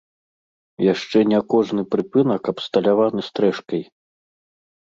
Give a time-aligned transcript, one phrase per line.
[0.93, 3.81] Яшчэ не кожны прыпынак абсталяваны стрэшкай.